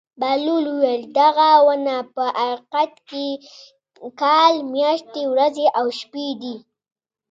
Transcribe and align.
بهلول 0.19 0.65
وویل: 0.71 1.03
دغه 1.19 1.49
ونه 1.67 1.95
په 2.15 2.23
حقیقت 2.41 2.91
کې 3.09 3.27
کال 4.21 4.53
میاشتې 4.75 5.23
ورځې 5.33 5.65
او 5.79 5.85
شپې 5.99 6.27
دي. 6.41 6.55